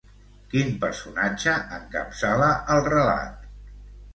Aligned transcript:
Quin 0.53 0.71
personatge 0.85 1.53
encapçala 1.77 2.51
el 2.77 2.85
relat? 2.89 3.45